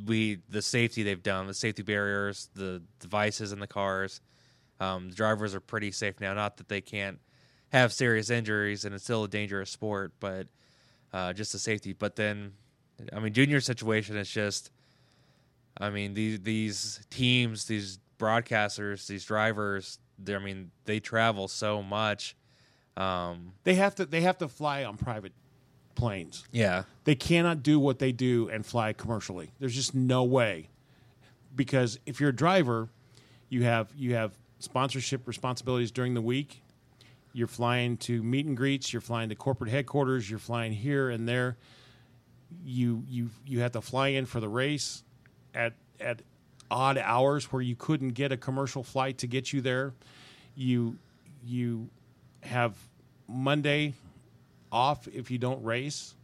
[0.06, 4.22] we the safety they've done, the safety barriers, the devices in the cars.
[4.80, 6.34] Um, the drivers are pretty safe now.
[6.34, 7.20] Not that they can't
[7.70, 10.48] have serious injuries, and it's still a dangerous sport, but
[11.14, 11.94] uh, just the safety.
[11.94, 12.54] But then,
[13.14, 14.72] I mean, junior situation is just,
[15.78, 20.00] I mean, these these teams, these broadcasters, these drivers.
[20.28, 22.36] I mean, they travel so much.
[22.98, 24.06] Um, They have to.
[24.06, 25.34] They have to fly on private
[25.96, 26.46] planes.
[26.52, 29.52] yeah, They cannot do what they do and fly commercially.
[29.60, 30.70] There's just no way.
[31.56, 32.90] Because if you're a driver,
[33.50, 36.62] you have you have sponsorship responsibilities during the week.
[37.34, 38.92] You're flying to meet and greets.
[38.94, 40.30] You're flying to corporate headquarters.
[40.30, 41.58] You're flying here and there.
[42.66, 45.04] You you you have to fly in for the race
[45.54, 46.22] at at
[46.70, 49.94] odd hours where you couldn't get a commercial flight to get you there.
[50.56, 50.98] You
[51.46, 51.90] you
[52.42, 52.76] have
[53.28, 53.94] Monday
[54.72, 56.16] off if you don't race.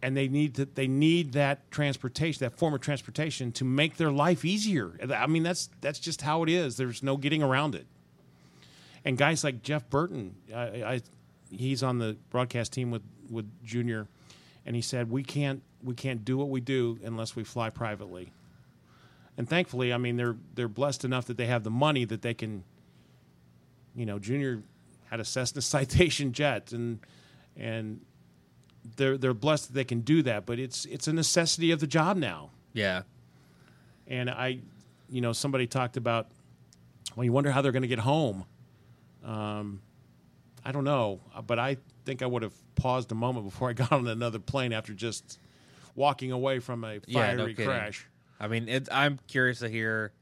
[0.00, 4.12] And they need to they need that transportation that form of transportation to make their
[4.12, 4.92] life easier.
[5.12, 6.76] I mean that's that's just how it is.
[6.76, 7.86] There's no getting around it.
[9.04, 11.00] And guys like jeff burton I, I
[11.50, 14.06] he's on the broadcast team with with junior.
[14.64, 18.30] And he said we can't we can't do what we do unless we fly privately
[19.38, 22.34] and thankfully i mean they're they're blessed enough that they have the money that they
[22.34, 22.62] can
[23.94, 24.62] you know junior
[25.10, 27.00] had a cessna citation jet and
[27.56, 28.00] and
[28.96, 31.86] they're they're blessed that they can do that, but it's it's a necessity of the
[31.86, 32.50] job now.
[32.72, 33.02] yeah,
[34.06, 34.60] And I,
[35.10, 36.28] you know, somebody talked about,
[37.16, 38.44] well, you wonder how they're going to get home.
[39.24, 39.80] Um,
[40.64, 43.92] I don't know, but I think I would have paused a moment before I got
[43.92, 45.38] on another plane after just
[45.94, 48.06] walking away from a Yeah, no fiery crash.
[48.40, 50.12] I mean, it, I'm curious to hear,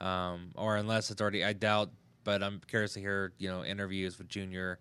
[0.00, 1.90] um, or unless it's already, I doubt,
[2.24, 4.78] but I'm curious to hear, you know, interviews with Junior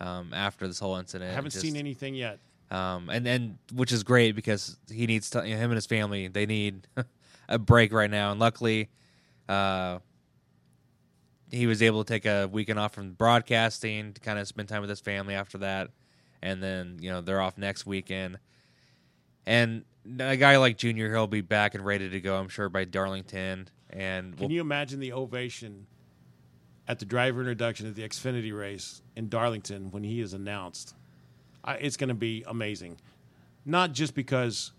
[0.00, 1.30] um, after this whole incident.
[1.30, 2.38] I haven't Just, seen anything yet.
[2.70, 5.86] um, and and which is great because he needs to, you know, him and his
[5.86, 6.28] family.
[6.28, 6.86] They need
[7.48, 8.88] a break right now, and luckily,
[9.48, 9.98] uh,
[11.50, 14.80] he was able to take a weekend off from broadcasting to kind of spend time
[14.82, 15.90] with his family after that,
[16.42, 18.38] and then you know they're off next weekend.
[19.46, 19.84] And
[20.18, 23.68] a guy like Junior, he'll be back and ready to go, I'm sure, by Darlington.
[23.90, 25.86] And Can we'll, you imagine the ovation
[26.86, 30.94] at the driver introduction at the Xfinity race in Darlington when he is announced?
[31.64, 32.98] I, it's going to be amazing.
[33.64, 34.72] Not just because,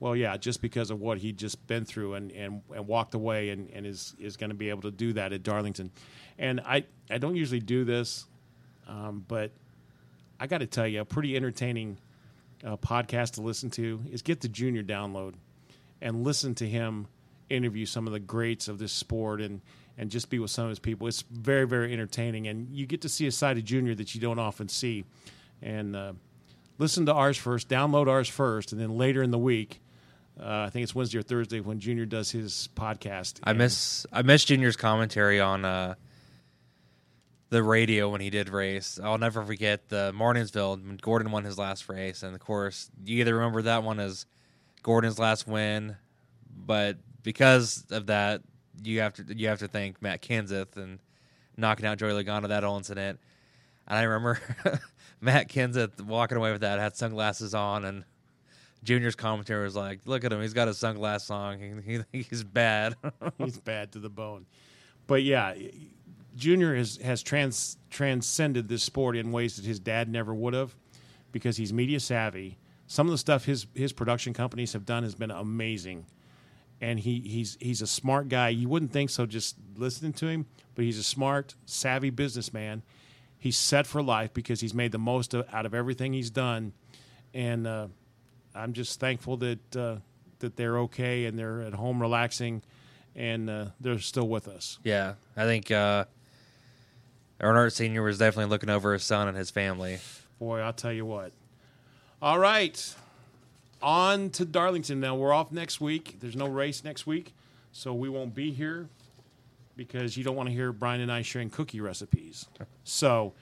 [0.00, 3.50] well, yeah, just because of what he'd just been through and, and, and walked away
[3.50, 5.90] and, and is, is going to be able to do that at Darlington.
[6.38, 8.26] And I, I don't usually do this,
[8.88, 9.52] um, but
[10.40, 11.98] I got to tell you, a pretty entertaining
[12.64, 15.34] uh, podcast to listen to is get the Junior download
[16.00, 17.06] and listen to him
[17.50, 19.60] interview some of the greats of this sport and
[19.96, 21.06] and just be with some of his people.
[21.06, 24.20] It's very very entertaining, and you get to see a side of Junior that you
[24.20, 25.04] don't often see.
[25.62, 26.12] And uh,
[26.78, 29.80] listen to ours first, download ours first, and then later in the week.
[30.40, 33.38] Uh, I think it's Wednesday or Thursday when Junior does his podcast.
[33.44, 35.94] I miss I miss Junior's commentary on uh,
[37.54, 38.98] the radio when he did race.
[39.00, 43.20] I'll never forget the Martinsville when Gordon won his last race, and of course you
[43.20, 44.26] either remember that one as
[44.82, 45.96] Gordon's last win,
[46.50, 48.42] but because of that,
[48.82, 50.98] you have to you have to thank Matt Kenseth and
[51.56, 53.20] knocking out Joey Logano that whole incident.
[53.86, 54.40] And I remember
[55.20, 58.04] Matt Kenseth walking away with that, had sunglasses on, and
[58.82, 61.82] Junior's commentary was like, "Look at him, he's got his sunglasses on.
[61.86, 62.96] He, he, he's bad."
[63.38, 64.46] he's bad to the bone.
[65.06, 65.54] But yeah,
[66.36, 70.74] Junior has has trans, transcended this sport in ways that his dad never would have,
[71.32, 72.58] because he's media savvy.
[72.86, 76.06] Some of the stuff his his production companies have done has been amazing,
[76.80, 78.48] and he he's he's a smart guy.
[78.48, 82.82] You wouldn't think so just listening to him, but he's a smart, savvy businessman.
[83.38, 86.72] He's set for life because he's made the most of, out of everything he's done,
[87.32, 87.88] and uh,
[88.54, 89.96] I'm just thankful that uh,
[90.40, 92.62] that they're okay and they're at home relaxing,
[93.14, 94.78] and uh, they're still with us.
[94.82, 96.04] Yeah, I think uh,
[97.40, 99.98] Earnhardt Senior was definitely looking over his son and his family.
[100.38, 101.32] Boy, I'll tell you what.
[102.22, 102.94] All right,
[103.82, 105.14] on to Darlington now.
[105.14, 106.16] We're off next week.
[106.20, 107.34] There's no race next week,
[107.72, 108.88] so we won't be here
[109.76, 112.46] because you don't want to hear Brian and I sharing cookie recipes.
[112.84, 113.34] So,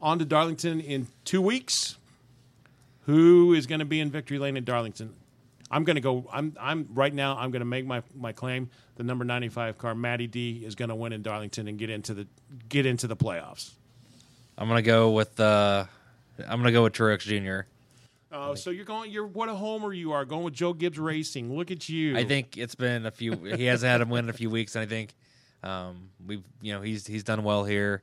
[0.00, 1.96] on to Darlington in two weeks.
[3.04, 5.14] Who is going to be in victory lane at Darlington?
[5.70, 6.28] I'm going to go.
[6.32, 6.56] I'm.
[6.60, 7.36] I'm right now.
[7.36, 8.70] I'm going to make my, my claim.
[8.96, 12.14] The number 95 car, Matty D, is going to win in Darlington and get into
[12.14, 12.26] the
[12.68, 13.72] get into the playoffs.
[14.58, 15.84] I'm gonna go with uh,
[16.38, 17.68] I'm gonna go with Truex Jr.
[18.32, 19.10] Oh, so you're going.
[19.10, 21.54] You're what a homer you are going with Joe Gibbs Racing.
[21.54, 22.16] Look at you.
[22.16, 23.32] I think it's been a few.
[23.32, 25.14] he hasn't had him win in a few weeks, and I think
[25.62, 28.02] um, we've you know he's he's done well here.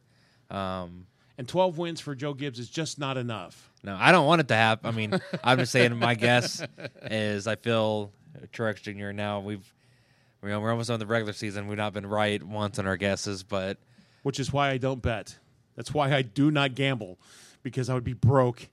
[0.49, 1.07] Um,
[1.38, 3.71] and 12 wins for Joe Gibbs is just not enough.
[3.84, 4.88] no, I don't want it to happen.
[4.88, 5.97] I mean, I'm just saying.
[5.97, 6.65] My guess
[7.03, 9.11] is I feel uh, Truex Jr.
[9.11, 9.73] Now we've
[10.43, 11.67] you know, we're almost on the regular season.
[11.67, 13.77] We've not been right once in our guesses, but
[14.23, 15.38] which is why I don't bet.
[15.75, 17.17] That's why I do not gamble
[17.63, 18.67] because I would be broke.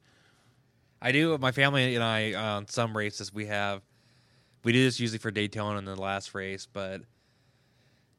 [1.01, 1.39] I do.
[1.39, 3.83] My family and I uh, on some races we have.
[4.65, 7.03] We do this usually for Daytona in the last race, but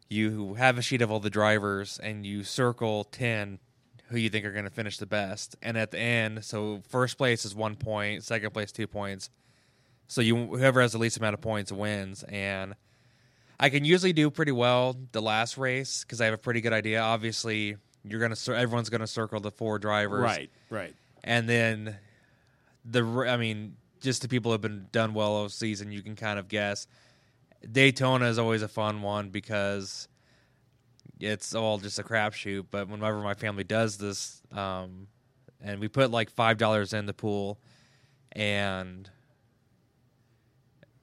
[0.09, 3.59] you have a sheet of all the drivers and you circle ten
[4.11, 7.17] who you think are going to finish the best, and at the end, so first
[7.17, 9.29] place is one point, second place two points.
[10.07, 12.75] So you whoever has the least amount of points wins, and
[13.59, 16.73] I can usually do pretty well the last race because I have a pretty good
[16.73, 16.99] idea.
[17.01, 20.93] Obviously, you're gonna everyone's gonna circle the four drivers, Right, right.
[21.23, 21.95] and then
[22.83, 26.15] the I mean, just the people who have been done well all season, you can
[26.15, 26.87] kind of guess.
[27.71, 30.07] Daytona is always a fun one because
[31.21, 32.65] it's all just a crapshoot.
[32.71, 35.07] But whenever my family does this, um,
[35.61, 37.59] and we put like five dollars in the pool,
[38.31, 39.09] and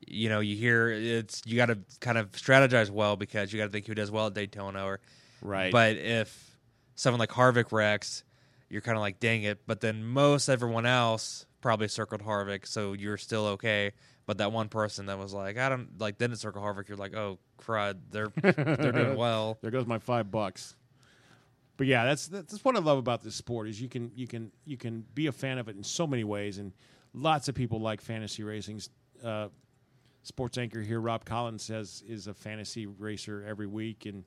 [0.07, 3.67] you know, you hear it's you got to kind of strategize well because you got
[3.67, 5.01] to think who does well at Daytona or
[5.41, 5.71] Right.
[5.71, 6.57] but if
[6.97, 8.25] someone like Harvick wrecks,
[8.69, 9.61] you're kind of like, dang it.
[9.67, 13.93] But then most everyone else probably circled Harvick, so you're still okay.
[14.29, 17.15] But that one person that was like, I don't like didn't circle Harvick, you're like,
[17.15, 19.57] oh crud, they're they're doing well.
[19.63, 20.77] there goes my five bucks.
[21.79, 24.53] But yeah, that's that's what I love about this sport is you can you can
[24.67, 26.75] you can be a fan of it in so many ways, and
[27.15, 28.91] lots of people like fantasy racings.
[29.25, 29.49] Uh,
[30.25, 34.25] sports anchor here, Rob Collins says is a fantasy racer every week, and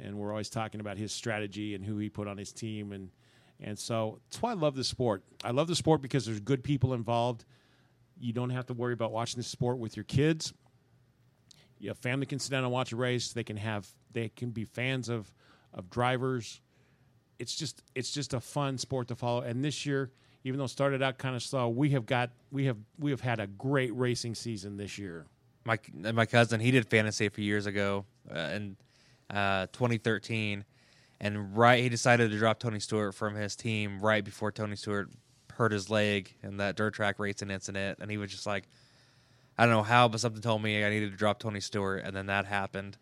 [0.00, 3.10] and we're always talking about his strategy and who he put on his team, and
[3.58, 5.24] and so that's why I love the sport.
[5.42, 7.44] I love the sport because there's good people involved.
[8.18, 10.52] You don't have to worry about watching the sport with your kids.
[11.78, 13.32] Your family can sit down and watch a race.
[13.32, 15.32] They can have they can be fans of
[15.74, 16.60] of drivers.
[17.38, 19.40] It's just it's just a fun sport to follow.
[19.40, 20.12] And this year,
[20.44, 23.20] even though it started out kind of slow, we have got we have we have
[23.20, 25.26] had a great racing season this year.
[25.64, 28.76] My my cousin, he did fantasy a few years ago uh, in
[29.30, 30.64] uh, 2013,
[31.20, 35.10] and right he decided to drop Tony Stewart from his team right before Tony Stewart
[35.56, 38.68] hurt his leg in that dirt track racing incident, and he was just like,
[39.58, 42.16] I don't know how, but something told me I needed to drop Tony Stewart, and
[42.16, 42.96] then that happened.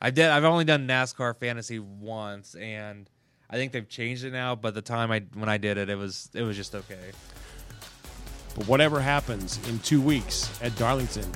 [0.00, 0.28] I did.
[0.30, 3.08] I've only done NASCAR fantasy once, and
[3.48, 4.54] I think they've changed it now.
[4.54, 7.12] But the time I when I did it, it was it was just okay.
[8.54, 11.30] But whatever happens in two weeks at Darlington,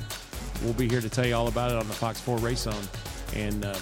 [0.63, 2.75] we'll be here to tell you all about it on the Fox 4 Race Zone.
[3.35, 3.73] And uh,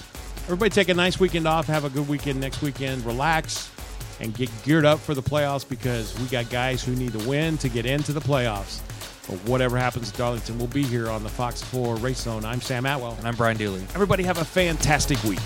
[0.46, 1.68] everybody take a nice weekend off.
[1.68, 3.06] Have a good weekend next weekend.
[3.06, 3.70] Relax
[4.20, 7.58] and get geared up for the playoffs because we got guys who need to win
[7.60, 8.82] to get into the playoffs.
[9.28, 12.46] But whatever happens at Darlington, we'll be here on the Fox 4 Race Zone.
[12.46, 13.16] I'm Sam Atwell.
[13.18, 13.82] And I'm Brian Dooley.
[13.94, 15.40] Everybody have a fantastic week.